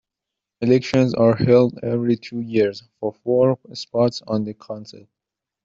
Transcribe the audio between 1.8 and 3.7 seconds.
every two years for four